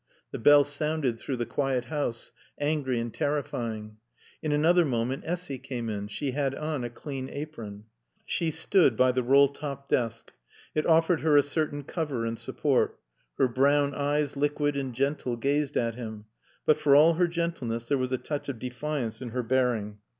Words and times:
The 0.31 0.39
bell 0.39 0.63
sounded 0.63 1.19
through 1.19 1.35
the 1.37 1.45
quiet 1.45 1.85
house, 1.85 2.31
angry 2.57 2.99
and 2.99 3.13
terrifying. 3.13 3.97
In 4.41 4.51
another 4.51 4.83
moment 4.83 5.21
Essy 5.27 5.59
came 5.59 5.89
in. 5.89 6.07
She 6.07 6.31
had 6.31 6.55
on 6.55 6.83
a 6.83 6.89
clean 6.89 7.29
apron. 7.29 7.83
She 8.25 8.49
stood 8.49 8.95
by 8.97 9.11
the 9.11 9.21
roll 9.21 9.47
top 9.47 9.87
desk. 9.87 10.33
It 10.73 10.87
offered 10.87 11.21
her 11.21 11.37
a 11.37 11.43
certain 11.43 11.83
cover 11.83 12.25
and 12.25 12.39
support. 12.39 12.97
Her 13.37 13.47
brown 13.47 13.93
eyes, 13.93 14.35
liquid 14.35 14.75
and 14.75 14.91
gentle, 14.95 15.37
gazed 15.37 15.77
at 15.77 15.93
him. 15.93 16.25
But 16.65 16.79
for 16.79 16.95
all 16.95 17.13
her 17.13 17.27
gentleness 17.27 17.87
there 17.87 17.99
was 17.99 18.11
a 18.11 18.17
touch 18.17 18.49
of 18.49 18.57
defiance 18.57 19.21
in 19.21 19.29
her 19.29 19.43
bearing. 19.43 19.99